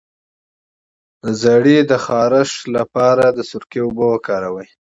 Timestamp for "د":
1.21-1.23, 1.91-1.93, 3.37-3.39